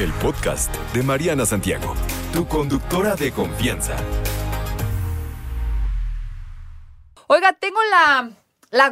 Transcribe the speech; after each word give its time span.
El 0.00 0.10
podcast 0.14 0.74
de 0.94 1.02
Mariana 1.02 1.44
Santiago, 1.44 1.94
tu 2.32 2.48
conductora 2.48 3.14
de 3.14 3.30
confianza. 3.30 3.94
Oiga, 7.26 7.52
tengo 7.52 7.78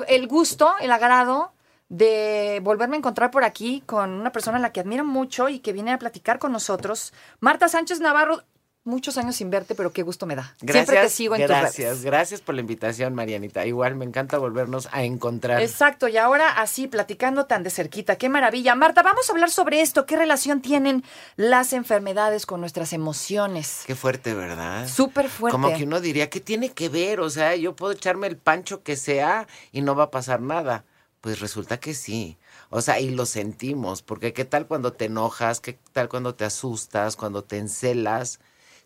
el 0.08 0.26
gusto, 0.28 0.74
el 0.78 0.92
agrado 0.92 1.54
de 1.88 2.60
volverme 2.62 2.96
a 2.96 2.98
encontrar 2.98 3.30
por 3.30 3.44
aquí 3.44 3.82
con 3.86 4.10
una 4.10 4.30
persona 4.30 4.58
a 4.58 4.60
la 4.60 4.72
que 4.72 4.80
admiro 4.80 5.04
mucho 5.04 5.48
y 5.48 5.60
que 5.60 5.72
viene 5.72 5.92
a 5.92 5.98
platicar 5.98 6.38
con 6.38 6.52
nosotros. 6.52 7.14
Marta 7.40 7.68
Sánchez 7.68 8.00
Navarro, 8.00 8.42
muchos 8.84 9.18
años 9.18 9.36
sin 9.36 9.50
verte, 9.50 9.74
pero 9.74 9.92
qué 9.92 10.02
gusto 10.02 10.26
me 10.26 10.36
da. 10.36 10.54
Gracias, 10.60 10.86
Siempre 10.86 11.02
te 11.02 11.08
sigo 11.10 11.34
en 11.34 11.42
tus 11.42 11.48
gracias, 11.48 11.88
redes. 11.90 12.04
gracias 12.04 12.40
por 12.40 12.54
la 12.54 12.60
invitación, 12.62 13.14
Marianita. 13.14 13.66
Igual 13.66 13.94
me 13.94 14.04
encanta 14.04 14.38
volvernos 14.38 14.88
a 14.92 15.04
encontrar. 15.04 15.60
Exacto, 15.60 16.08
y 16.08 16.16
ahora 16.16 16.60
así, 16.60 16.86
platicando 16.88 17.46
tan 17.46 17.62
de 17.62 17.70
cerquita, 17.70 18.16
qué 18.16 18.28
maravilla. 18.28 18.74
Marta, 18.74 19.02
vamos 19.02 19.28
a 19.28 19.32
hablar 19.32 19.50
sobre 19.50 19.80
esto. 19.80 20.06
¿Qué 20.06 20.16
relación 20.16 20.62
tienen 20.62 21.04
las 21.36 21.72
enfermedades 21.72 22.46
con 22.46 22.60
nuestras 22.60 22.92
emociones? 22.92 23.82
Qué 23.86 23.94
fuerte, 23.94 24.34
¿verdad? 24.34 24.88
Súper 24.88 25.28
fuerte. 25.28 25.52
Como 25.52 25.74
que 25.76 25.84
uno 25.84 26.00
diría, 26.00 26.30
¿qué 26.30 26.40
tiene 26.40 26.70
que 26.70 26.88
ver? 26.88 27.20
O 27.20 27.30
sea, 27.30 27.54
yo 27.56 27.76
puedo 27.76 27.92
echarme 27.92 28.26
el 28.26 28.36
pancho 28.36 28.82
que 28.82 28.96
sea 28.96 29.46
y 29.72 29.82
no 29.82 29.94
va 29.94 30.04
a 30.04 30.10
pasar 30.10 30.40
nada. 30.40 30.84
Pues 31.20 31.40
resulta 31.40 31.78
que 31.78 31.92
sí. 31.92 32.38
O 32.70 32.80
sea, 32.80 32.98
y 32.98 33.10
lo 33.10 33.26
sentimos, 33.26 34.00
porque 34.00 34.32
qué 34.32 34.46
tal 34.46 34.66
cuando 34.66 34.94
te 34.94 35.04
enojas, 35.04 35.60
qué 35.60 35.78
tal 35.92 36.08
cuando 36.08 36.34
te 36.34 36.46
asustas, 36.46 37.16
cuando 37.16 37.44
te 37.44 37.58
encelas. 37.58 38.40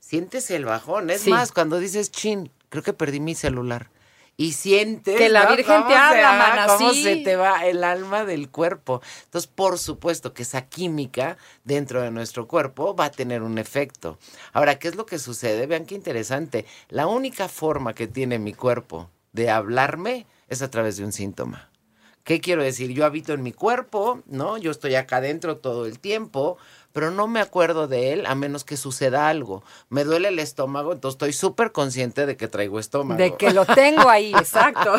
Sientes 0.07 0.51
el 0.51 0.67
bajón. 0.67 1.09
Es 1.11 1.23
Sí. 1.23 1.31
más, 1.31 1.51
cuando 1.51 1.79
dices, 1.79 2.11
chin, 2.11 2.51
creo 2.69 2.83
que 2.83 2.93
perdí 2.93 3.21
mi 3.21 3.35
celular. 3.35 3.91
Y 4.37 4.53
sientes 4.53 5.17
Que 5.17 5.29
la 5.29 5.45
¿no? 5.45 5.51
Virgen 5.57 5.87
te 5.87 5.95
habla, 5.95 6.33
mana, 6.33 6.67
cómo 6.67 6.93
sí. 6.93 7.03
se 7.05 7.17
te 7.17 7.37
va 7.37 7.65
el 7.67 7.85
alma 7.85 8.25
del 8.25 8.51
cuerpo. 8.51 9.01
Entonces, 9.25 9.49
por 9.53 9.79
supuesto 9.79 10.35
que 10.35 10.43
esa 10.43 10.63
química 10.69 11.39
dentro 11.63 12.03
de 12.03 12.11
nuestro 12.11 12.47
cuerpo 12.49 12.95
va 12.97 13.07
a 13.07 13.11
tener 13.13 13.43
un 13.43 13.59
efecto. 13.59 14.19
Ahora, 14.53 14.79
¿qué 14.79 14.89
es 14.89 14.97
lo 14.97 15.07
que 15.07 15.19
sucede? 15.21 15.67
Vean 15.67 15.87
qué 15.87 15.95
interesante. 15.95 16.67
La 16.89 17.07
única 17.07 17.49
forma 17.49 17.95
que 17.95 18.07
tiene 18.09 18.39
mi 18.41 18.53
cuerpo 18.53 19.09
de 19.33 19.51
hablarme 19.51 20.27
es 20.49 20.63
a 20.63 20.71
través 20.71 20.97
de 20.97 21.05
un 21.05 21.13
síntoma. 21.13 21.71
¿Qué 22.25 22.41
quiero 22.41 22.63
decir? 22.63 22.91
Yo 22.91 23.05
habito 23.05 23.35
en 23.35 23.43
mi 23.43 23.53
cuerpo, 23.53 24.23
¿no? 24.27 24.57
Yo 24.59 24.71
estoy 24.71 24.95
acá 24.95 25.19
adentro 25.19 25.59
todo 25.59 25.85
el 25.87 25.99
tiempo, 26.01 26.57
pero 26.95 27.11
no 27.11 27.27
me 27.27 27.41
acuerdo 27.41 27.89
de 27.89 28.13
él 28.13 28.25
a 28.25 28.37
menos 28.37 28.63
que 28.63 28.77
suceda 28.77 29.29
algo. 29.29 29.65
Me 29.89 30.05
duele 30.05 30.29
el 30.29 30.39
estómago, 30.39 30.93
entonces 30.93 31.17
estoy 31.17 31.33
súper 31.33 31.73
consciente 31.73 32.25
de 32.25 32.37
que 32.37 32.47
traigo 32.47 32.79
estómago. 32.79 33.19
De 33.19 33.35
que 33.37 33.51
lo 33.51 33.67
tengo 33.67 34.09
ahí, 34.09 34.33
exacto. 34.39 34.95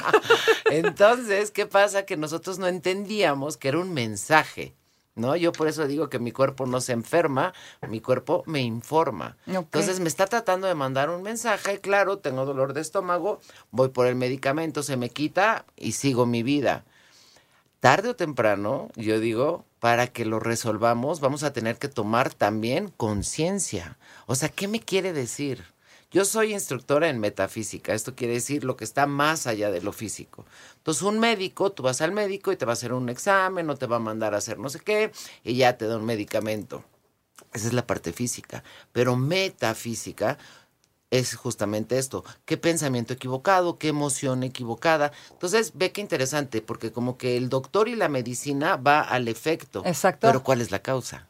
Entonces, 0.70 1.52
¿qué 1.52 1.66
pasa? 1.66 2.06
Que 2.06 2.18
nosotros 2.18 2.60
no 2.60 2.68
entendíamos 2.68 3.56
que 3.56 3.70
era 3.70 3.80
un 3.80 3.94
mensaje, 3.94 4.76
¿no? 5.16 5.38
Yo 5.38 5.54
por 5.54 5.70
eso 5.70 5.88
digo 5.88 6.10
que 6.10 6.20
mi 6.20 6.34
cuerpo 6.34 6.66
no 6.66 6.82
se 6.82 6.92
enferma, 6.92 7.54
mi 7.88 8.02
cuerpo 8.02 8.44
me 8.46 8.60
informa. 8.60 9.38
Entonces, 9.48 10.02
me 10.02 10.10
está 10.10 10.26
tratando 10.26 10.68
de 10.68 10.76
mandar 10.76 11.10
un 11.10 11.24
mensaje, 11.24 11.80
claro, 11.80 12.18
tengo 12.18 12.44
dolor 12.44 12.74
de 12.74 12.82
estómago, 12.82 13.40
voy 13.72 13.88
por 13.88 14.08
el 14.08 14.16
medicamento, 14.16 14.84
se 14.84 14.98
me 14.98 15.10
quita 15.10 15.64
y 15.78 15.94
sigo 15.94 16.26
mi 16.26 16.44
vida. 16.44 16.84
Tarde 17.80 18.10
o 18.10 18.16
temprano, 18.18 18.90
yo 18.96 19.22
digo, 19.22 19.64
para 19.86 20.08
que 20.08 20.26
lo 20.26 20.40
resolvamos, 20.40 21.20
vamos 21.20 21.44
a 21.44 21.54
tener 21.54 21.78
que 21.78 21.88
tomar 21.88 22.34
también 22.34 22.92
conciencia. 22.98 24.00
O 24.26 24.34
sea, 24.34 24.50
¿qué 24.50 24.68
me 24.68 24.80
quiere 24.80 25.14
decir? 25.14 25.64
Yo 26.10 26.26
soy 26.26 26.54
instructora 26.54 27.08
en 27.08 27.20
metafísica, 27.20 27.94
esto 27.94 28.16
quiere 28.16 28.34
decir 28.34 28.64
lo 28.64 28.78
que 28.78 28.84
está 28.84 29.06
más 29.06 29.46
allá 29.46 29.70
de 29.70 29.84
lo 29.84 29.94
físico. 29.94 30.44
Entonces, 30.78 31.04
un 31.04 31.20
médico, 31.20 31.72
tú 31.72 31.84
vas 31.84 32.02
al 32.02 32.14
médico 32.14 32.52
y 32.52 32.56
te 32.56 32.66
va 32.66 32.72
a 32.72 32.74
hacer 32.74 32.94
un 32.94 33.10
examen 33.10 33.70
o 33.70 33.76
te 33.76 33.86
va 33.86 33.98
a 33.98 34.00
mandar 34.00 34.34
a 34.34 34.38
hacer 34.38 34.58
no 34.58 34.70
sé 34.70 34.80
qué 34.80 35.12
y 35.44 35.54
ya 35.54 35.78
te 35.78 35.86
da 35.86 35.98
un 35.98 36.06
medicamento. 36.06 36.84
Esa 37.54 37.68
es 37.68 37.74
la 37.74 37.86
parte 37.86 38.12
física. 38.12 38.64
Pero 38.92 39.16
metafísica 39.16 40.40
es 41.12 41.36
justamente 41.36 41.98
esto. 41.98 42.24
¿Qué 42.46 42.58
pensamiento 42.58 43.14
equivocado? 43.14 43.78
¿Qué 43.78 43.90
emoción 43.90 44.44
equivocada? 44.44 45.12
Entonces, 45.32 45.72
ve 45.76 45.92
qué 45.92 46.02
interesante, 46.02 46.62
porque 46.62 46.92
como 46.92 47.18
que 47.18 47.38
el 47.38 47.50
doctor 47.50 47.88
y 47.88 47.96
la 47.96 48.10
medicina 48.10 48.76
va 48.78 49.02
al 49.02 49.28
efecto. 49.28 49.84
Exacto. 49.86 50.28
Pero 50.28 50.44
¿cuál 50.44 50.62
es 50.62 50.72
la 50.72 50.80
causa? 50.80 51.28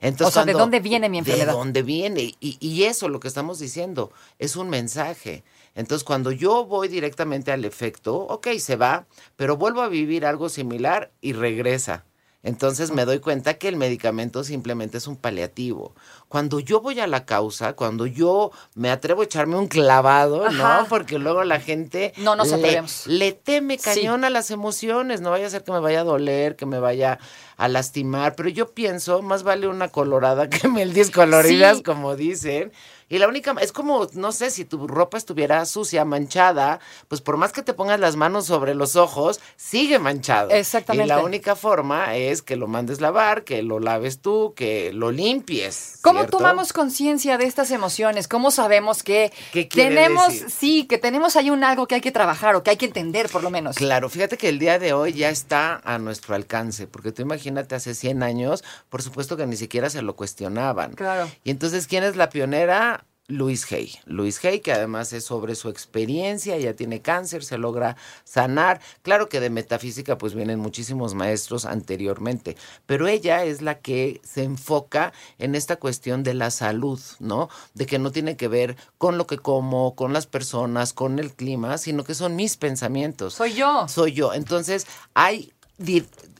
Entonces, 0.00 0.28
O 0.28 0.30
sea, 0.30 0.44
¿de 0.44 0.52
cuando- 0.52 0.58
dónde 0.64 0.80
viene 0.80 1.08
mi 1.08 1.18
enfermedad? 1.18 1.46
¿De 1.52 1.58
dónde 1.58 1.82
viene? 1.82 2.34
Y, 2.40 2.56
y 2.60 2.84
eso, 2.84 3.08
lo 3.08 3.18
que 3.20 3.26
estamos 3.28 3.58
diciendo, 3.58 4.12
es 4.38 4.54
un 4.56 4.70
mensaje. 4.70 5.42
Entonces, 5.74 6.04
cuando 6.04 6.30
yo 6.32 6.64
voy 6.64 6.86
directamente 6.88 7.50
al 7.52 7.64
efecto, 7.64 8.14
ok, 8.16 8.46
se 8.58 8.76
va, 8.76 9.06
pero 9.36 9.56
vuelvo 9.56 9.82
a 9.82 9.88
vivir 9.88 10.24
algo 10.24 10.48
similar 10.48 11.10
y 11.20 11.32
regresa. 11.32 12.04
Entonces 12.44 12.92
me 12.92 13.04
doy 13.04 13.18
cuenta 13.18 13.54
que 13.54 13.66
el 13.68 13.74
medicamento 13.76 14.44
simplemente 14.44 14.98
es 14.98 15.08
un 15.08 15.16
paliativo. 15.16 15.94
Cuando 16.28 16.60
yo 16.60 16.80
voy 16.80 17.00
a 17.00 17.08
la 17.08 17.24
causa, 17.26 17.72
cuando 17.74 18.06
yo 18.06 18.52
me 18.74 18.90
atrevo 18.90 19.22
a 19.22 19.24
echarme 19.24 19.56
un 19.56 19.66
clavado, 19.66 20.46
Ajá. 20.46 20.82
¿no? 20.82 20.88
Porque 20.88 21.18
luego 21.18 21.42
la 21.42 21.58
gente 21.58 22.12
No 22.16 22.36
nos 22.36 22.52
le-. 22.52 22.82
Le, 23.06 23.32
teme 23.32 23.76
Sí. 23.76 23.84
cañón 23.84 24.24
a 24.24 24.30
las 24.30 24.52
emociones. 24.52 25.20
No 25.20 25.30
vaya 25.30 25.48
a 25.48 25.50
ser 25.50 25.64
que 25.64 25.72
me 25.72 25.80
vaya 25.80 26.00
a 26.02 26.04
doler, 26.04 26.54
que 26.54 26.64
me 26.64 26.78
vaya 26.78 27.18
a 27.56 27.66
lastimar. 27.68 28.36
Pero 28.36 28.48
yo 28.50 28.72
pienso, 28.72 29.20
más 29.20 29.42
vale 29.42 29.66
una 29.66 29.88
colorada 29.88 30.48
que 30.50 30.68
mil 30.68 30.92
discoloridas, 30.94 31.78
Sí. 31.78 31.82
como 31.82 32.14
dicen. 32.14 32.72
Y 33.08 33.18
la 33.18 33.28
única, 33.28 33.54
es 33.60 33.72
como, 33.72 34.08
no 34.12 34.32
sé, 34.32 34.50
si 34.50 34.64
tu 34.64 34.86
ropa 34.86 35.16
estuviera 35.16 35.64
sucia, 35.64 36.04
manchada, 36.04 36.80
pues 37.08 37.20
por 37.20 37.36
más 37.36 37.52
que 37.52 37.62
te 37.62 37.72
pongas 37.72 37.98
las 37.98 38.16
manos 38.16 38.46
sobre 38.46 38.74
los 38.74 38.96
ojos, 38.96 39.40
sigue 39.56 39.98
manchado. 39.98 40.50
Exactamente. 40.50 41.06
Y 41.06 41.08
la 41.08 41.22
única 41.22 41.56
forma 41.56 42.16
es 42.16 42.42
que 42.42 42.56
lo 42.56 42.66
mandes 42.66 43.00
lavar, 43.00 43.44
que 43.44 43.62
lo 43.62 43.80
laves 43.80 44.20
tú, 44.20 44.52
que 44.54 44.92
lo 44.92 45.10
limpies. 45.10 45.98
¿Cómo 46.02 46.20
¿cierto? 46.20 46.38
tomamos 46.38 46.72
conciencia 46.72 47.38
de 47.38 47.44
estas 47.44 47.70
emociones? 47.70 48.28
¿Cómo 48.28 48.50
sabemos 48.50 49.02
que 49.02 49.32
¿Qué 49.52 49.68
quiere 49.68 49.94
tenemos, 49.94 50.28
decir? 50.28 50.50
sí, 50.50 50.84
que 50.84 50.98
tenemos 50.98 51.36
ahí 51.36 51.50
un 51.50 51.64
algo 51.64 51.86
que 51.86 51.94
hay 51.94 52.00
que 52.00 52.12
trabajar 52.12 52.56
o 52.56 52.62
que 52.62 52.70
hay 52.70 52.76
que 52.76 52.86
entender 52.86 53.28
por 53.30 53.42
lo 53.42 53.50
menos? 53.50 53.76
Claro, 53.76 54.08
fíjate 54.08 54.36
que 54.36 54.48
el 54.48 54.58
día 54.58 54.78
de 54.78 54.92
hoy 54.92 55.14
ya 55.14 55.30
está 55.30 55.80
a 55.84 55.98
nuestro 55.98 56.34
alcance, 56.34 56.86
porque 56.86 57.12
tú 57.12 57.22
imagínate 57.22 57.74
hace 57.74 57.94
100 57.94 58.22
años, 58.22 58.64
por 58.90 59.02
supuesto 59.02 59.36
que 59.36 59.46
ni 59.46 59.56
siquiera 59.56 59.88
se 59.88 60.02
lo 60.02 60.14
cuestionaban. 60.14 60.92
Claro. 60.92 61.30
Y 61.44 61.50
entonces, 61.50 61.86
¿quién 61.86 62.04
es 62.04 62.16
la 62.16 62.28
pionera? 62.28 62.97
Luis 63.28 63.70
Hay. 63.70 63.92
Luis 64.06 64.42
Hay, 64.42 64.60
que 64.60 64.72
además 64.72 65.12
es 65.12 65.24
sobre 65.24 65.54
su 65.54 65.68
experiencia, 65.68 66.56
ya 66.56 66.72
tiene 66.72 67.02
cáncer, 67.02 67.44
se 67.44 67.58
logra 67.58 67.96
sanar. 68.24 68.80
Claro 69.02 69.28
que 69.28 69.38
de 69.38 69.50
metafísica 69.50 70.16
pues 70.16 70.34
vienen 70.34 70.58
muchísimos 70.58 71.14
maestros 71.14 71.66
anteriormente, 71.66 72.56
pero 72.86 73.06
ella 73.06 73.44
es 73.44 73.60
la 73.60 73.80
que 73.80 74.22
se 74.24 74.44
enfoca 74.44 75.12
en 75.38 75.54
esta 75.54 75.76
cuestión 75.76 76.22
de 76.22 76.32
la 76.32 76.50
salud, 76.50 77.00
¿no? 77.18 77.50
De 77.74 77.84
que 77.84 77.98
no 77.98 78.12
tiene 78.12 78.38
que 78.38 78.48
ver 78.48 78.76
con 78.96 79.18
lo 79.18 79.26
que 79.26 79.36
como, 79.36 79.94
con 79.94 80.14
las 80.14 80.26
personas, 80.26 80.94
con 80.94 81.18
el 81.18 81.34
clima, 81.34 81.76
sino 81.76 82.04
que 82.04 82.14
son 82.14 82.34
mis 82.34 82.56
pensamientos 82.56 83.34
Soy 83.34 83.52
yo. 83.52 83.86
soy 83.88 84.12
yo. 84.12 84.32
Entonces, 84.32 84.86
hay 85.12 85.52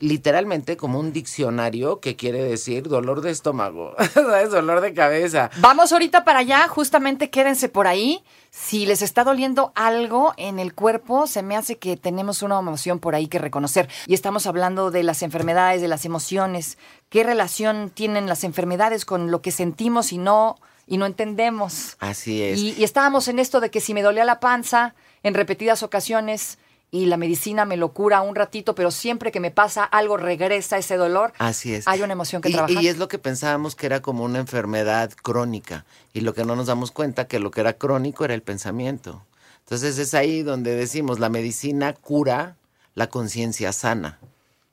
literalmente 0.00 0.76
como 0.76 0.98
un 0.98 1.12
diccionario 1.12 2.00
que 2.00 2.16
quiere 2.16 2.42
decir 2.42 2.88
dolor 2.88 3.20
de 3.20 3.30
estómago, 3.30 3.94
¿sabes? 4.14 4.50
Dolor 4.50 4.80
de 4.80 4.92
cabeza. 4.92 5.50
Vamos 5.58 5.92
ahorita 5.92 6.24
para 6.24 6.40
allá, 6.40 6.66
justamente 6.68 7.30
quédense 7.30 7.68
por 7.68 7.86
ahí. 7.86 8.24
Si 8.50 8.86
les 8.86 9.02
está 9.02 9.22
doliendo 9.22 9.72
algo 9.76 10.34
en 10.36 10.58
el 10.58 10.74
cuerpo, 10.74 11.26
se 11.26 11.42
me 11.42 11.56
hace 11.56 11.78
que 11.78 11.96
tenemos 11.96 12.42
una 12.42 12.58
emoción 12.58 12.98
por 12.98 13.14
ahí 13.14 13.28
que 13.28 13.38
reconocer. 13.38 13.88
Y 14.06 14.14
estamos 14.14 14.46
hablando 14.46 14.90
de 14.90 15.04
las 15.04 15.22
enfermedades, 15.22 15.80
de 15.82 15.88
las 15.88 16.04
emociones. 16.04 16.76
¿Qué 17.08 17.22
relación 17.22 17.90
tienen 17.90 18.26
las 18.26 18.42
enfermedades 18.42 19.04
con 19.04 19.30
lo 19.30 19.40
que 19.40 19.52
sentimos 19.52 20.12
y 20.12 20.18
no, 20.18 20.56
y 20.86 20.96
no 20.96 21.06
entendemos? 21.06 21.96
Así 22.00 22.42
es. 22.42 22.58
Y, 22.58 22.74
y 22.76 22.84
estábamos 22.84 23.28
en 23.28 23.38
esto 23.38 23.60
de 23.60 23.70
que 23.70 23.80
si 23.80 23.94
me 23.94 24.02
dolía 24.02 24.24
la 24.24 24.40
panza 24.40 24.94
en 25.22 25.34
repetidas 25.34 25.82
ocasiones 25.84 26.58
y 26.90 27.06
la 27.06 27.16
medicina 27.16 27.64
me 27.64 27.76
lo 27.76 27.92
cura 27.92 28.22
un 28.22 28.34
ratito, 28.34 28.74
pero 28.74 28.90
siempre 28.90 29.30
que 29.30 29.40
me 29.40 29.50
pasa 29.50 29.84
algo 29.84 30.16
regresa 30.16 30.78
ese 30.78 30.96
dolor. 30.96 31.32
Así 31.38 31.74
es. 31.74 31.86
Hay 31.86 32.02
una 32.02 32.14
emoción 32.14 32.40
que 32.40 32.48
y, 32.48 32.52
trabajar. 32.52 32.82
y 32.82 32.88
es 32.88 32.98
lo 32.98 33.08
que 33.08 33.18
pensábamos 33.18 33.74
que 33.74 33.86
era 33.86 34.00
como 34.00 34.24
una 34.24 34.38
enfermedad 34.38 35.10
crónica. 35.22 35.84
Y 36.14 36.22
lo 36.22 36.32
que 36.34 36.44
no 36.44 36.56
nos 36.56 36.66
damos 36.66 36.90
cuenta 36.90 37.26
que 37.26 37.38
lo 37.38 37.50
que 37.50 37.60
era 37.60 37.74
crónico 37.74 38.24
era 38.24 38.34
el 38.34 38.42
pensamiento. 38.42 39.24
Entonces 39.60 39.98
es 39.98 40.14
ahí 40.14 40.42
donde 40.42 40.74
decimos 40.74 41.18
la 41.18 41.28
medicina 41.28 41.92
cura, 41.92 42.56
la 42.94 43.08
conciencia 43.08 43.72
sana. 43.72 44.18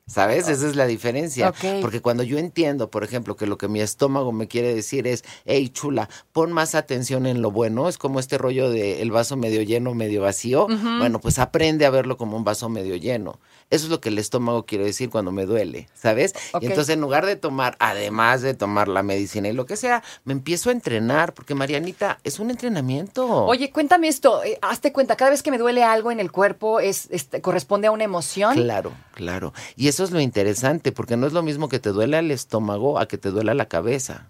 ¿Sabes? 0.07 0.47
Esa 0.47 0.67
es 0.67 0.75
la 0.75 0.85
diferencia. 0.85 1.51
Porque 1.81 1.99
cuando 1.99 2.21
yo 2.21 2.37
entiendo, 2.37 2.91
por 2.91 3.03
ejemplo, 3.03 3.35
que 3.35 3.47
lo 3.47 3.57
que 3.57 3.67
mi 3.67 3.81
estómago 3.81 4.31
me 4.31 4.47
quiere 4.47 4.73
decir 4.75 5.07
es, 5.07 5.23
hey, 5.45 5.67
chula, 5.69 6.09
pon 6.31 6.51
más 6.51 6.75
atención 6.75 7.25
en 7.25 7.41
lo 7.41 7.49
bueno, 7.49 7.89
es 7.89 7.97
como 7.97 8.19
este 8.19 8.37
rollo 8.37 8.69
de 8.69 9.01
el 9.01 9.09
vaso 9.09 9.35
medio 9.35 9.63
lleno, 9.63 9.95
medio 9.95 10.21
vacío. 10.21 10.67
Bueno, 10.67 11.19
pues 11.19 11.39
aprende 11.39 11.87
a 11.87 11.89
verlo 11.89 12.17
como 12.17 12.37
un 12.37 12.43
vaso 12.43 12.69
medio 12.69 12.95
lleno. 12.95 13.39
Eso 13.71 13.85
es 13.85 13.89
lo 13.89 13.99
que 13.99 14.09
el 14.09 14.19
estómago 14.19 14.67
quiere 14.67 14.85
decir 14.85 15.09
cuando 15.09 15.31
me 15.31 15.47
duele, 15.47 15.89
¿sabes? 15.95 16.35
Y 16.61 16.67
entonces 16.67 16.93
en 16.93 17.01
lugar 17.01 17.25
de 17.25 17.35
tomar, 17.35 17.75
además 17.79 18.43
de 18.43 18.53
tomar 18.53 18.87
la 18.87 19.01
medicina 19.01 19.47
y 19.49 19.53
lo 19.53 19.65
que 19.65 19.75
sea, 19.75 20.03
me 20.23 20.33
empiezo 20.33 20.69
a 20.69 20.73
entrenar, 20.73 21.33
porque 21.33 21.55
Marianita, 21.55 22.19
es 22.23 22.37
un 22.37 22.51
entrenamiento. 22.51 23.25
Oye, 23.45 23.71
cuéntame 23.71 24.07
esto, 24.07 24.43
eh, 24.43 24.59
hazte 24.61 24.93
cuenta, 24.93 25.15
cada 25.15 25.31
vez 25.31 25.41
que 25.41 25.49
me 25.49 25.57
duele 25.57 25.83
algo 25.83 26.11
en 26.11 26.19
el 26.19 26.31
cuerpo 26.31 26.79
es, 26.79 27.07
este, 27.09 27.41
corresponde 27.41 27.87
a 27.87 27.91
una 27.91 28.03
emoción. 28.03 28.53
Claro, 28.53 28.91
claro. 29.15 29.51
Y 29.75 29.87
eso 29.95 30.03
es 30.03 30.11
lo 30.11 30.19
interesante, 30.19 30.91
porque 30.91 31.15
no 31.15 31.25
es 31.25 31.31
lo 31.31 31.41
mismo 31.41 31.69
que 31.69 31.79
te 31.79 31.91
duele 31.91 32.19
el 32.19 32.31
estómago 32.31 32.99
a 32.99 33.07
que 33.07 33.17
te 33.17 33.31
duela 33.31 33.53
la 33.53 33.67
cabeza. 33.67 34.29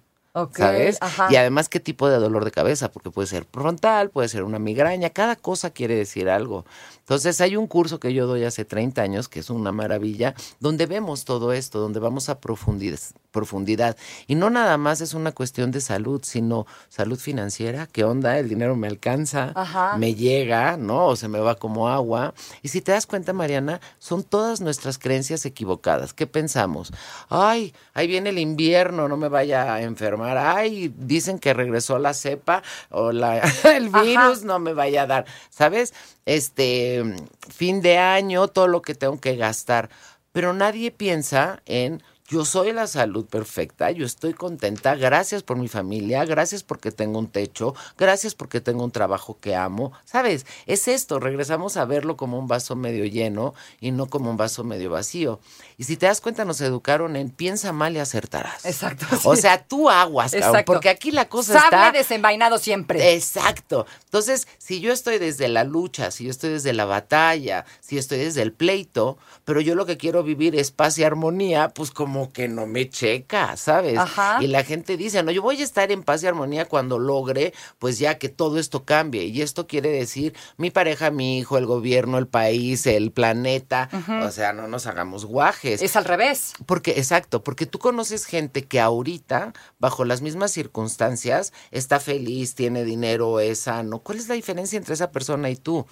¿Sabes? 0.54 0.98
ajá. 1.02 1.30
Y 1.32 1.38
además, 1.38 1.70
¿qué 1.70 1.80
tipo 1.80 2.08
de 2.08 2.18
dolor 2.18 2.46
de 2.46 2.52
cabeza? 2.52 2.92
Porque 2.92 3.10
puede 3.10 3.28
ser 3.28 3.48
frontal, 3.52 4.12
puede 4.12 4.28
ser 4.28 4.44
una 4.44 4.60
migraña, 4.60 5.10
cada 5.10 5.36
cosa 5.36 5.72
quiere 5.72 5.96
decir 5.96 6.30
algo. 6.30 6.66
Entonces, 7.00 7.42
hay 7.42 7.56
un 7.56 7.66
curso 7.66 8.00
que 8.00 8.14
yo 8.14 8.28
doy 8.28 8.44
hace 8.44 8.64
30 8.64 9.02
años, 9.02 9.28
que 9.28 9.40
es 9.40 9.50
una 9.50 9.72
maravilla, 9.72 10.36
donde 10.60 10.86
vemos 10.86 11.26
todo 11.26 11.52
esto, 11.52 11.80
donde 11.80 12.00
vamos 12.00 12.30
a 12.30 12.40
profundidad. 12.42 13.00
Profundidad. 13.36 13.98
Y 14.28 14.36
no 14.36 14.50
nada 14.50 14.78
más 14.78 15.02
es 15.02 15.14
una 15.14 15.34
cuestión 15.34 15.70
de 15.72 15.82
salud, 15.82 16.22
sino 16.24 16.66
salud 16.88 17.20
financiera. 17.20 17.86
¿Qué 17.86 18.06
onda? 18.06 18.40
El 18.40 18.48
dinero 18.48 18.78
me 18.78 18.88
alcanza, 18.88 19.52
Ajá. 19.56 19.98
me 19.98 20.16
llega, 20.16 20.78
¿no? 20.78 21.08
O 21.08 21.16
se 21.18 21.28
me 21.28 21.40
va 21.40 21.56
como 21.56 21.90
agua. 21.90 22.34
Y 22.62 22.70
si 22.70 22.80
te 22.80 22.94
das 22.94 23.06
cuenta, 23.06 23.34
Mariana, 23.34 23.82
son 24.00 24.24
todas 24.24 24.62
nuestras 24.62 24.98
creencias 24.98 25.46
equivocadas. 25.46 26.14
¿Qué 26.14 26.28
pensamos? 26.28 26.94
Ay, 27.28 27.74
ahí 27.94 28.08
viene 28.08 28.30
el 28.30 28.40
invierno, 28.40 29.10
no 29.10 29.18
me 29.18 29.28
vaya 29.28 29.74
a 29.74 29.82
enfermar. 29.82 30.38
Ay, 30.38 30.94
dicen 30.98 31.38
que 31.38 31.54
regresó 31.54 32.00
la 32.00 32.14
cepa 32.14 32.64
o 32.90 33.12
la, 33.12 33.40
el 33.76 33.90
virus, 33.90 34.44
no 34.44 34.60
me 34.60 34.74
vaya 34.74 35.02
a 35.02 35.08
dar. 35.08 35.26
¿Sabes? 35.50 35.94
Este, 36.26 37.04
fin 37.50 37.82
de 37.82 37.98
año, 37.98 38.48
todo 38.48 38.70
lo 38.70 38.82
que 38.82 38.96
tengo 38.96 39.20
que 39.20 39.36
gastar. 39.36 39.90
Pero 40.32 40.54
nadie 40.54 40.92
piensa 40.92 41.62
en 41.66 42.02
yo 42.28 42.44
soy 42.44 42.74
la 42.74 42.88
salud 42.88 43.26
perfecta, 43.26 43.92
yo 43.92 44.04
estoy 44.04 44.34
contenta, 44.34 44.96
gracias 44.96 45.44
por 45.44 45.58
mi 45.58 45.68
familia, 45.68 46.26
gracias 46.26 46.64
porque 46.64 46.92
tengo 46.92 47.20
un 47.20 47.28
techo, 47.28 47.76
gracias 48.00 48.34
porque 48.34 48.62
tengo 48.62 48.84
un 48.84 48.90
trabajo 48.90 49.38
que 49.40 49.56
amo. 49.56 49.92
¿Sabes? 50.06 50.48
Es 50.66 50.88
esto, 50.88 51.20
regresamos 51.20 51.78
a 51.78 51.86
verlo 51.86 52.18
como 52.18 52.40
un 52.40 52.48
vaso 52.48 52.76
medio 52.76 53.06
lleno 53.06 53.54
y 53.80 53.92
no 53.92 54.08
como 54.08 54.32
un 54.32 54.38
vaso 54.38 54.64
medio 54.64 54.90
vacío. 54.90 55.40
Y 55.78 55.84
si 55.84 55.98
te 55.98 56.08
das 56.08 56.20
cuenta, 56.20 56.46
nos 56.46 56.62
educaron 56.62 57.16
en 57.16 57.30
piensa 57.30 57.72
mal 57.74 57.96
y 57.96 58.00
acertarás. 58.00 58.66
Exacto, 58.66 59.06
O 59.24 59.36
sí. 59.36 59.44
sea, 59.44 59.64
tú 59.64 59.90
aguas, 59.90 60.32
cabrón, 60.32 60.50
Exacto. 60.50 60.74
porque 60.74 60.90
aquí 60.90 61.12
la 61.12 61.30
cosa 61.30 61.54
Sable 61.54 61.66
está... 61.78 61.92
desenvainado 61.92 62.58
siempre. 62.58 63.14
Exacto. 63.14 63.86
Entonces, 64.06 64.48
si 64.58 64.80
yo 64.80 64.92
estoy 64.92 65.20
desde 65.20 65.48
la 65.48 65.64
lucha, 65.64 66.10
si 66.10 66.24
yo 66.24 66.32
estoy 66.32 66.52
desde 66.52 66.74
la 66.74 66.86
batalla, 66.86 67.66
si 67.82 68.00
estoy 68.00 68.18
desde 68.20 68.42
el 68.42 68.52
pleito, 68.52 69.18
pero 69.44 69.62
yo 69.62 69.76
lo 69.76 69.86
que 69.86 69.98
quiero 69.98 70.24
vivir 70.24 70.56
es 70.56 70.72
paz 70.72 70.98
y 70.98 71.04
armonía, 71.04 71.70
pues 71.70 71.92
como 71.92 72.15
que 72.32 72.48
no 72.48 72.66
me 72.68 72.90
checa, 72.90 73.56
¿sabes? 73.58 73.98
Ajá. 73.98 74.40
Y 74.42 74.48
la 74.48 74.64
gente 74.64 74.98
dice, 74.98 75.22
no, 75.24 75.32
yo 75.32 75.42
voy 75.42 75.62
a 75.62 75.64
estar 75.64 75.92
en 75.92 76.04
paz 76.04 76.24
y 76.24 76.28
armonía 76.28 76.66
cuando 76.66 77.00
logre, 77.00 77.54
pues 77.80 78.00
ya 78.00 78.18
que 78.18 78.30
todo 78.30 78.58
esto 78.60 78.86
cambie. 78.86 79.26
Y 79.26 79.42
esto 79.42 79.68
quiere 79.68 79.90
decir 79.90 80.34
mi 80.58 80.72
pareja, 80.72 81.12
mi 81.12 81.38
hijo, 81.38 81.58
el 81.58 81.66
gobierno, 81.66 82.18
el 82.18 82.28
país, 82.28 82.86
el 82.88 83.12
planeta. 83.12 83.90
O 84.24 84.32
sea, 84.32 84.54
no 84.54 84.68
nos 84.68 84.88
hagamos 84.88 85.26
guajes. 85.26 85.82
Es 85.82 85.96
al 85.96 86.06
revés. 86.06 86.54
Porque, 86.66 86.92
exacto, 86.92 87.44
porque 87.44 87.66
tú 87.66 87.80
conoces 87.80 88.26
gente 88.26 88.66
que 88.66 88.80
ahorita, 88.80 89.54
bajo 89.80 90.06
las 90.06 90.22
mismas 90.22 90.52
circunstancias, 90.52 91.54
está 91.72 92.00
feliz, 92.00 92.56
tiene 92.56 92.84
dinero, 92.84 93.40
es 93.40 93.60
sano. 93.60 94.00
¿Cuál 94.00 94.18
es 94.20 94.28
la 94.28 94.36
diferencia 94.36 94.78
entre 94.78 94.94
esa 94.94 95.12
persona 95.12 95.50
y 95.50 95.56
tú? 95.56 95.86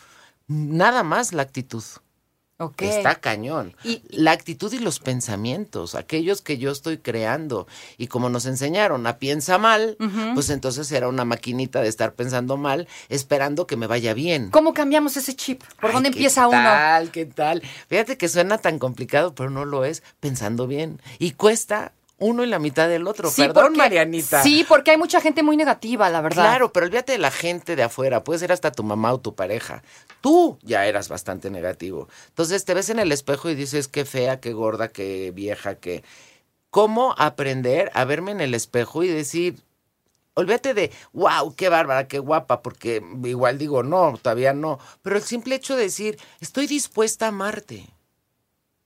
Nada 0.48 1.04
más 1.04 1.34
la 1.34 1.44
actitud. 1.44 1.84
Está 2.78 3.16
cañón. 3.16 3.76
Y- 3.84 4.02
la 4.10 4.32
actitud 4.32 4.72
y 4.74 4.80
los 4.80 5.00
pensamientos, 5.00 5.96
aquellos 5.96 6.42
que 6.42 6.58
yo 6.58 6.72
estoy 6.72 6.98
creando. 6.98 7.68
Y 7.98 8.08
como 8.08 8.30
nos 8.30 8.46
enseñaron 8.46 9.06
a 9.08 9.18
piensa 9.18 9.58
mal, 9.58 9.98
pues 10.34 10.50
entonces 10.50 10.92
era 10.92 11.08
una 11.10 11.26
maquinita 11.26 11.82
de 11.82 11.90
estar 11.90 12.14
pensando 12.14 12.56
mal, 12.58 12.88
esperando 13.10 13.68
que 13.68 13.76
me 13.76 13.88
vaya 13.88 14.14
bien. 14.14 14.50
¿Cómo 14.52 14.74
cambiamos 14.74 15.18
ese 15.18 15.36
chip? 15.36 15.64
¿Por 15.82 15.90
Ay, 15.90 15.96
dónde 15.96 16.12
¿qué 16.12 16.18
empieza 16.20 16.48
uno? 16.48 16.58
tal, 16.58 17.12
¿Qué 17.12 17.26
tal? 17.26 17.62
Fíjate 17.90 18.18
que 18.18 18.30
suena 18.30 18.58
tan 18.58 18.80
complicado, 18.80 19.34
pero 19.36 19.50
no 19.50 19.66
lo 19.66 19.84
es, 19.86 20.04
pensando 20.20 20.68
bien. 20.68 21.02
Y 21.20 21.32
cuesta 21.32 21.92
uno 22.24 22.44
y 22.44 22.48
la 22.48 22.60
mitad 22.60 22.88
del 22.88 23.08
otro. 23.08 23.30
Perdón, 23.36 23.64
porque- 23.66 23.78
Marianita. 23.78 24.42
Sí, 24.44 24.66
porque 24.68 24.92
hay 24.92 24.98
mucha 24.98 25.22
gente 25.22 25.44
muy 25.44 25.58
negativa, 25.58 26.10
la 26.10 26.22
verdad. 26.22 26.44
Claro, 26.44 26.72
pero 26.74 26.86
olvídate 26.86 27.12
de 27.14 27.18
la 27.18 27.32
gente 27.32 27.76
de 27.76 27.84
afuera, 27.84 28.24
puede 28.24 28.40
ser 28.40 28.52
hasta 28.52 28.72
tu 28.72 28.84
mamá 28.84 29.14
o 29.14 29.20
tu 29.20 29.36
pareja. 29.36 29.84
Tú 30.22 30.58
ya 30.62 30.86
eras 30.86 31.10
bastante 31.10 31.50
negativo. 31.50 32.08
Entonces 32.30 32.66
te 32.66 32.74
ves 32.74 32.90
en 32.90 33.00
el 33.00 33.12
espejo 33.12 33.50
y 33.50 33.56
dices 33.56 33.88
qué 33.88 34.06
fea, 34.06 34.40
qué 34.40 34.54
gorda, 34.54 34.88
qué 34.88 35.32
vieja, 35.34 35.76
qué... 35.76 36.04
¿Cómo 36.70 37.14
aprender 37.20 37.92
a 37.94 38.04
verme 38.06 38.32
en 38.32 38.42
el 38.42 38.56
espejo 38.56 39.04
y 39.04 39.08
decir, 39.08 39.62
olvídate 40.34 40.74
de, 40.74 40.92
wow, 41.12 41.54
qué 41.56 41.70
bárbara, 41.70 42.08
qué 42.08 42.18
guapa, 42.18 42.64
porque 42.64 43.04
igual 43.26 43.60
digo, 43.60 43.84
no, 43.84 44.18
todavía 44.20 44.54
no, 44.54 44.80
pero 45.04 45.18
el 45.18 45.22
simple 45.22 45.54
hecho 45.54 45.76
de 45.76 45.84
decir, 45.84 46.18
estoy 46.40 46.66
dispuesta 46.66 47.26
a 47.26 47.30
amarte. 47.30 47.86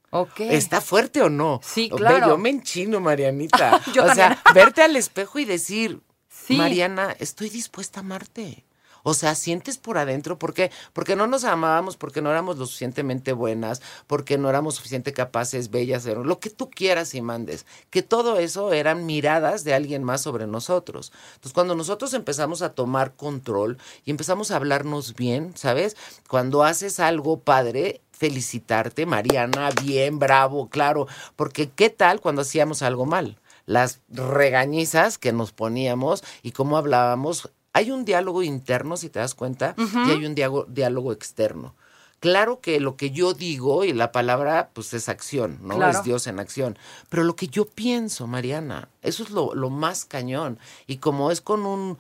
Ok. 0.10 0.40
¿Está 0.40 0.82
fuerte 0.82 1.22
o 1.22 1.30
no? 1.30 1.60
Sí, 1.64 1.90
Ve, 1.92 1.98
claro. 1.98 2.28
yo 2.28 2.38
me 2.38 2.50
enchino, 2.50 3.00
Marianita. 3.00 3.82
Yo 3.94 4.06
o 4.06 4.14
sea, 4.14 4.42
verte 4.54 4.82
al 4.82 4.96
espejo 4.96 5.40
y 5.40 5.46
decir, 5.46 6.02
Sí. 6.30 6.56
Mariana, 6.56 7.16
estoy 7.20 7.50
dispuesta 7.50 8.00
a 8.00 8.04
amarte. 8.04 8.64
O 9.04 9.14
sea, 9.14 9.36
sientes 9.36 9.78
por 9.78 9.98
adentro, 9.98 10.38
¿por 10.38 10.54
qué? 10.54 10.70
Porque 10.92 11.16
no 11.16 11.28
nos 11.28 11.46
amábamos, 11.46 11.96
porque 11.96 12.22
no 12.22 12.30
éramos 12.30 12.58
lo 12.58 12.66
suficientemente 12.66 13.32
buenas, 13.32 13.82
porque 14.06 14.38
no 14.38 14.50
éramos 14.50 14.76
suficientemente 14.76 15.14
capaces, 15.16 15.70
bellas, 15.72 16.06
lo 16.06 16.40
que 16.42 16.50
tú 16.50 16.70
quieras 16.70 17.16
y 17.16 17.22
mandes. 17.22 17.66
Que 17.90 18.02
todo 18.02 18.38
eso 18.38 18.74
eran 18.74 19.06
miradas 19.06 19.64
de 19.64 19.74
alguien 19.74 20.04
más 20.04 20.22
sobre 20.22 20.46
nosotros. 20.46 21.14
Entonces, 21.36 21.54
cuando 21.54 21.74
nosotros 21.74 22.14
empezamos 22.14 22.62
a 22.62 22.74
tomar 22.74 23.16
control 23.16 23.78
y 24.04 24.12
empezamos 24.12 24.52
a 24.52 24.58
hablarnos 24.58 25.16
bien, 25.16 25.54
¿sabes? 25.56 25.96
Cuando 26.28 26.64
haces 26.66 27.00
algo 27.00 27.40
padre, 27.40 28.02
felicitarte, 28.18 29.06
Mariana, 29.06 29.70
bien, 29.84 30.20
bravo, 30.20 30.70
claro, 30.70 31.08
porque 31.36 31.70
¿qué 31.70 31.90
tal 31.90 32.20
cuando 32.20 32.42
hacíamos 32.42 32.82
algo 32.82 33.06
mal? 33.06 33.38
Las 33.66 34.00
regañizas 34.10 35.18
que 35.18 35.34
nos 35.34 35.52
poníamos 35.52 36.24
y 36.42 36.52
cómo 36.52 36.78
hablábamos. 36.78 37.52
Hay 37.74 37.92
un 37.92 38.06
diálogo 38.06 38.42
interno, 38.42 38.98
si 38.98 39.10
te 39.10 39.20
das 39.20 39.36
cuenta, 39.36 39.76
y 39.78 40.10
hay 40.10 40.26
un 40.26 40.36
diálogo, 40.36 40.66
diálogo 40.68 41.12
externo. 41.12 41.76
Claro 42.20 42.62
que 42.62 42.80
lo 42.80 42.96
que 42.96 43.12
yo 43.12 43.36
digo 43.36 43.84
y 43.84 43.94
la 43.94 44.12
palabra, 44.12 44.72
pues 44.74 44.92
es 44.96 45.08
acción, 45.08 45.60
¿no? 45.62 45.76
Claro. 45.76 45.96
Es 45.96 46.04
Dios 46.04 46.26
en 46.26 46.40
acción. 46.40 46.78
Pero 47.10 47.24
lo 47.24 47.36
que 47.36 47.48
yo 47.48 47.66
pienso, 47.66 48.26
Mariana, 48.26 48.90
eso 49.04 49.22
es 49.22 49.30
lo, 49.30 49.54
lo 49.54 49.70
más 49.70 50.06
cañón. 50.06 50.58
Y 50.88 50.98
como 50.98 51.30
es 51.30 51.42
con 51.42 51.68
un 51.68 52.00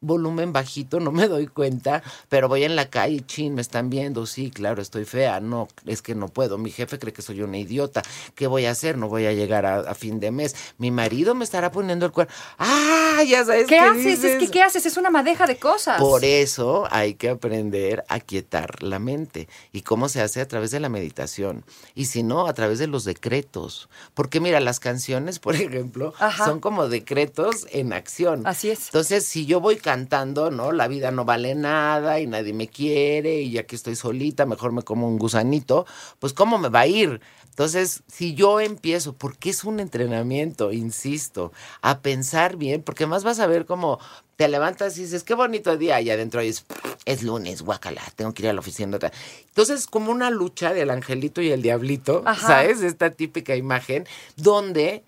volumen 0.00 0.52
bajito, 0.52 1.00
no 1.00 1.10
me 1.12 1.28
doy 1.28 1.46
cuenta, 1.46 2.02
pero 2.28 2.48
voy 2.48 2.64
en 2.64 2.76
la 2.76 2.88
calle, 2.88 3.20
chin, 3.26 3.54
me 3.54 3.60
están 3.62 3.90
viendo, 3.90 4.26
sí, 4.26 4.50
claro, 4.50 4.80
estoy 4.80 5.04
fea, 5.04 5.40
no, 5.40 5.68
es 5.86 6.02
que 6.02 6.14
no 6.14 6.28
puedo, 6.28 6.58
mi 6.58 6.70
jefe 6.70 6.98
cree 6.98 7.12
que 7.12 7.22
soy 7.22 7.42
una 7.42 7.58
idiota, 7.58 8.02
¿qué 8.34 8.46
voy 8.46 8.66
a 8.66 8.70
hacer? 8.70 8.96
No 8.96 9.08
voy 9.08 9.26
a 9.26 9.32
llegar 9.32 9.66
a, 9.66 9.80
a 9.80 9.94
fin 9.94 10.20
de 10.20 10.30
mes, 10.30 10.54
mi 10.78 10.90
marido 10.90 11.34
me 11.34 11.44
estará 11.44 11.72
poniendo 11.72 12.06
el 12.06 12.12
cuerno, 12.12 12.32
ah, 12.58 13.22
ya 13.26 13.44
sabes 13.44 13.66
¿Qué 13.66 13.78
haces? 13.78 14.04
dices. 14.04 14.24
Es 14.24 14.38
que, 14.38 14.48
¿qué 14.48 14.62
haces? 14.62 14.86
Es 14.86 14.96
una 14.96 15.10
madeja 15.10 15.46
de 15.46 15.56
cosas. 15.56 16.00
Por 16.00 16.24
eso 16.24 16.86
hay 16.90 17.14
que 17.14 17.30
aprender 17.30 18.04
a 18.08 18.20
quietar 18.20 18.82
la 18.82 18.98
mente. 18.98 19.48
¿Y 19.72 19.82
cómo 19.82 20.08
se 20.08 20.20
hace? 20.20 20.40
A 20.40 20.48
través 20.48 20.70
de 20.70 20.80
la 20.80 20.88
meditación. 20.88 21.64
Y 21.94 22.06
si 22.06 22.22
no, 22.22 22.46
a 22.46 22.52
través 22.54 22.78
de 22.78 22.86
los 22.86 23.04
decretos. 23.04 23.88
Porque 24.14 24.40
mira, 24.40 24.60
las 24.60 24.80
canciones, 24.80 25.38
por 25.40 25.56
ejemplo, 25.56 26.14
Ajá. 26.18 26.44
son 26.44 26.60
como 26.60 26.88
decretos 26.88 27.66
en 27.70 27.92
acción. 27.92 28.46
Así 28.46 28.70
es. 28.70 28.86
Entonces, 28.86 29.26
si 29.26 29.46
yo 29.46 29.60
voy 29.60 29.76
cantando, 29.88 30.50
¿no? 30.50 30.70
La 30.70 30.86
vida 30.86 31.10
no 31.12 31.24
vale 31.24 31.54
nada 31.54 32.20
y 32.20 32.26
nadie 32.26 32.52
me 32.52 32.68
quiere 32.68 33.40
y 33.40 33.52
ya 33.52 33.62
que 33.62 33.74
estoy 33.74 33.96
solita, 33.96 34.44
mejor 34.44 34.70
me 34.70 34.82
como 34.82 35.08
un 35.08 35.16
gusanito, 35.16 35.86
pues 36.18 36.34
¿cómo 36.34 36.58
me 36.58 36.68
va 36.68 36.80
a 36.80 36.86
ir? 36.86 37.22
Entonces, 37.48 38.02
si 38.06 38.34
yo 38.34 38.60
empiezo, 38.60 39.14
porque 39.14 39.48
es 39.48 39.64
un 39.64 39.80
entrenamiento, 39.80 40.72
insisto, 40.72 41.52
a 41.80 42.00
pensar 42.00 42.56
bien, 42.56 42.82
porque 42.82 43.06
más 43.06 43.24
vas 43.24 43.40
a 43.40 43.46
ver 43.46 43.64
cómo 43.64 43.98
te 44.36 44.46
levantas 44.48 44.98
y 44.98 45.04
dices, 45.04 45.24
qué 45.24 45.32
bonito 45.32 45.78
día, 45.78 45.98
y 46.02 46.10
adentro 46.10 46.42
dices, 46.42 46.66
es 47.06 47.22
lunes, 47.22 47.62
guácala, 47.62 48.02
tengo 48.14 48.34
que 48.34 48.42
ir 48.42 48.50
a 48.50 48.52
la 48.52 48.60
oficina. 48.60 48.94
otra". 48.94 49.10
Entonces, 49.46 49.86
como 49.86 50.12
una 50.12 50.28
lucha 50.28 50.74
del 50.74 50.90
angelito 50.90 51.40
y 51.40 51.50
el 51.50 51.62
diablito, 51.62 52.24
Ajá. 52.26 52.46
¿sabes? 52.46 52.82
Esta 52.82 53.08
típica 53.08 53.56
imagen, 53.56 54.06
donde 54.36 55.02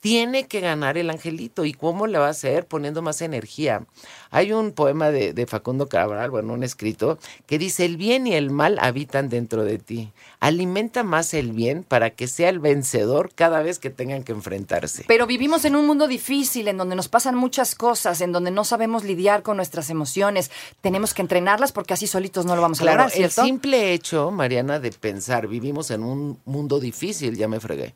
tiene 0.00 0.46
que 0.46 0.60
ganar 0.60 0.98
el 0.98 1.10
angelito. 1.10 1.64
¿Y 1.64 1.74
cómo 1.74 2.06
le 2.06 2.18
va 2.18 2.26
a 2.26 2.30
hacer? 2.30 2.66
Poniendo 2.66 3.02
más 3.02 3.20
energía. 3.20 3.84
Hay 4.30 4.52
un 4.52 4.72
poema 4.72 5.10
de, 5.10 5.34
de, 5.34 5.46
Facundo 5.46 5.88
Cabral, 5.88 6.30
bueno, 6.30 6.54
un 6.54 6.62
escrito, 6.62 7.18
que 7.46 7.58
dice, 7.58 7.84
el 7.84 7.96
bien 7.96 8.26
y 8.26 8.34
el 8.34 8.50
mal 8.50 8.78
habitan 8.80 9.28
dentro 9.28 9.64
de 9.64 9.78
ti. 9.78 10.12
Alimenta 10.40 11.02
más 11.02 11.34
el 11.34 11.52
bien 11.52 11.84
para 11.84 12.10
que 12.10 12.28
sea 12.28 12.48
el 12.48 12.60
vencedor 12.60 13.32
cada 13.34 13.62
vez 13.62 13.78
que 13.78 13.90
tengan 13.90 14.22
que 14.22 14.32
enfrentarse. 14.32 15.04
Pero 15.06 15.26
vivimos 15.26 15.64
en 15.64 15.76
un 15.76 15.86
mundo 15.86 16.08
difícil, 16.08 16.68
en 16.68 16.78
donde 16.78 16.96
nos 16.96 17.08
pasan 17.08 17.34
muchas 17.34 17.74
cosas, 17.74 18.20
en 18.20 18.32
donde 18.32 18.50
no 18.50 18.64
sabemos 18.64 19.04
lidiar 19.04 19.42
con 19.42 19.56
nuestras 19.56 19.90
emociones. 19.90 20.50
Tenemos 20.80 21.12
que 21.12 21.22
entrenarlas 21.22 21.72
porque 21.72 21.94
así 21.94 22.06
solitos 22.06 22.46
no 22.46 22.56
lo 22.56 22.62
vamos 22.62 22.80
a 22.80 22.84
claro, 22.84 22.98
lograr, 22.98 23.10
¿cierto? 23.10 23.42
El 23.42 23.46
simple 23.46 23.92
hecho, 23.92 24.30
Mariana, 24.30 24.80
de 24.80 24.92
pensar, 24.92 25.46
vivimos 25.46 25.90
en 25.90 26.04
un 26.04 26.38
mundo 26.46 26.80
difícil, 26.80 27.36
ya 27.36 27.48
me 27.48 27.60
fregué. 27.60 27.94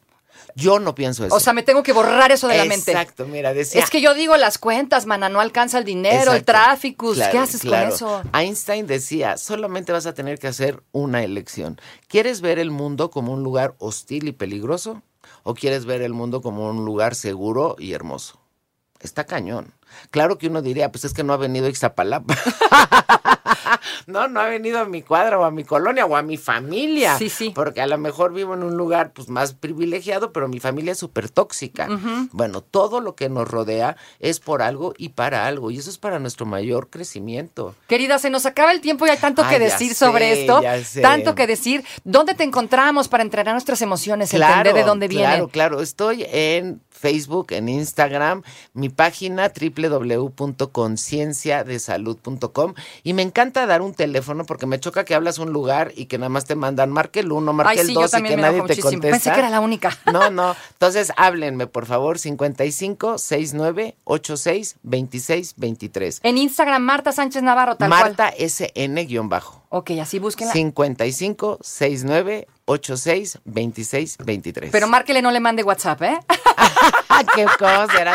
Yo 0.56 0.78
no 0.78 0.94
pienso 0.94 1.24
eso. 1.24 1.34
O 1.34 1.40
sea, 1.40 1.52
me 1.52 1.62
tengo 1.62 1.82
que 1.82 1.92
borrar 1.92 2.30
eso 2.32 2.46
de 2.48 2.56
la 2.58 2.64
mente. 2.64 2.92
Exacto, 2.92 3.26
mira, 3.26 3.52
decía. 3.52 3.82
Es 3.82 3.90
que 3.90 4.00
yo 4.00 4.14
digo 4.14 4.36
las 4.36 4.58
cuentas, 4.58 5.06
mana, 5.06 5.28
no 5.28 5.40
alcanza 5.40 5.78
el 5.78 5.84
dinero, 5.84 6.16
Exacto, 6.16 6.36
el 6.36 6.44
tráfico. 6.44 7.12
claro, 7.12 7.32
¿Qué 7.32 7.38
haces 7.38 7.60
claro. 7.62 7.86
con 7.86 7.94
eso? 7.94 8.22
Einstein 8.32 8.86
decía, 8.86 9.36
solamente 9.36 9.92
vas 9.92 10.06
a 10.06 10.14
tener 10.14 10.38
que 10.38 10.46
hacer 10.46 10.82
una 10.92 11.22
elección. 11.24 11.80
¿Quieres 12.08 12.40
ver 12.40 12.58
el 12.58 12.70
mundo 12.70 13.10
como 13.10 13.32
un 13.32 13.42
lugar 13.42 13.74
hostil 13.78 14.28
y 14.28 14.32
peligroso? 14.32 15.02
¿O 15.42 15.54
quieres 15.54 15.84
ver 15.86 16.02
el 16.02 16.12
mundo 16.12 16.40
como 16.40 16.68
un 16.68 16.84
lugar 16.84 17.14
seguro 17.14 17.76
y 17.78 17.92
hermoso? 17.92 18.40
Está 19.00 19.24
cañón. 19.24 19.74
Claro 20.10 20.38
que 20.38 20.48
uno 20.48 20.62
diría, 20.62 20.90
pues 20.92 21.04
es 21.04 21.12
que 21.14 21.22
no 21.24 21.32
ha 21.32 21.36
venido 21.36 21.66
a 21.66 21.68
Ixtapalapa. 21.70 22.34
no, 24.06 24.28
no 24.28 24.40
ha 24.40 24.46
venido 24.46 24.78
a 24.80 24.84
mi 24.84 25.02
cuadra 25.02 25.38
o 25.38 25.44
a 25.44 25.50
mi 25.50 25.64
colonia 25.64 26.06
o 26.06 26.16
a 26.16 26.22
mi 26.22 26.36
familia. 26.36 27.16
Sí, 27.18 27.28
sí. 27.28 27.52
Porque 27.54 27.80
a 27.80 27.86
lo 27.86 27.98
mejor 27.98 28.32
vivo 28.32 28.54
en 28.54 28.62
un 28.62 28.76
lugar 28.76 29.12
pues 29.12 29.28
más 29.28 29.54
privilegiado, 29.54 30.32
pero 30.32 30.48
mi 30.48 30.60
familia 30.60 30.92
es 30.92 30.98
súper 30.98 31.28
tóxica. 31.30 31.88
Bueno, 32.32 32.60
todo 32.60 33.00
lo 33.00 33.14
que 33.14 33.28
nos 33.28 33.48
rodea 33.48 33.96
es 34.20 34.40
por 34.40 34.62
algo 34.62 34.94
y 34.96 35.10
para 35.10 35.46
algo. 35.46 35.70
Y 35.70 35.78
eso 35.78 35.90
es 35.90 35.98
para 35.98 36.18
nuestro 36.18 36.46
mayor 36.46 36.88
crecimiento. 36.90 37.74
Querida, 37.88 38.18
se 38.18 38.30
nos 38.30 38.46
acaba 38.46 38.72
el 38.72 38.80
tiempo 38.80 39.06
y 39.06 39.10
hay 39.10 39.18
tanto 39.18 39.42
que 39.42 39.54
Ay, 39.56 39.60
decir 39.60 39.94
sobre 39.94 40.40
esto. 40.40 40.60
Tanto 41.02 41.34
que 41.34 41.46
decir. 41.46 41.84
¿Dónde 42.04 42.34
te 42.34 42.44
encontramos 42.44 43.08
para 43.08 43.22
entrenar 43.22 43.54
nuestras 43.54 43.80
emociones? 43.82 44.32
entender 44.34 44.74
de 44.74 44.82
dónde 44.84 45.08
Claro, 45.08 45.28
vienen. 45.30 45.48
claro. 45.48 45.80
Estoy 45.80 46.26
en 46.30 46.80
Facebook, 46.90 47.48
en 47.50 47.68
Instagram, 47.68 48.42
mi 48.72 48.88
página 48.88 49.48
www.concienciadesalud.com 49.88 52.74
y 53.02 53.12
me 53.14 53.22
encanta 53.22 53.66
dar 53.66 53.82
un 53.82 53.94
teléfono 53.94 54.44
porque 54.44 54.66
me 54.66 54.78
choca 54.80 55.04
que 55.04 55.14
hablas 55.14 55.38
un 55.38 55.52
lugar 55.52 55.92
y 55.96 56.06
que 56.06 56.18
nada 56.18 56.28
más 56.28 56.44
te 56.44 56.54
mandan 56.54 56.90
marque 56.90 57.20
el 57.20 57.32
1, 57.32 57.52
marque 57.52 57.72
Ay, 57.72 57.78
el 57.78 57.86
sí, 57.88 57.94
yo 57.94 58.00
2 58.02 58.14
y 58.14 58.22
que 58.22 58.36
nadie 58.36 58.56
te 58.58 58.62
muchísimo. 58.62 58.90
contesta. 58.90 59.10
Pensé 59.10 59.32
que 59.32 59.38
era 59.38 59.50
la 59.50 59.60
única. 59.60 59.98
No, 60.12 60.30
no. 60.30 60.54
Entonces 60.72 61.12
háblenme, 61.16 61.66
por 61.66 61.86
favor, 61.86 62.18
55 62.18 63.18
69 63.18 63.96
86 64.04 64.76
26 64.82 65.54
23. 65.56 66.20
En 66.22 66.38
Instagram, 66.38 66.82
Marta 66.82 67.12
Sánchez 67.12 67.42
Navarro, 67.42 67.76
tal 67.76 67.88
Marta 67.88 68.32
SN 68.38 69.06
bajo. 69.28 69.62
cual. 69.68 69.80
Ok, 69.80 69.90
así 70.00 70.20
búsquenla. 70.20 70.52
55 70.52 71.58
69 71.60 72.46
86 72.66 73.40
26 73.44 74.18
23. 74.24 74.70
Pero 74.70 74.86
márquele, 74.86 75.20
no 75.20 75.32
le 75.32 75.40
mande 75.40 75.64
WhatsApp, 75.64 76.00
¿eh? 76.02 76.18
qué 77.34 77.46
cosa 77.58 78.00
era. 78.00 78.14